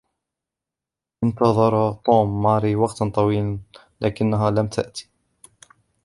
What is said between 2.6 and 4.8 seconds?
وقتا طويلا، لكنها لم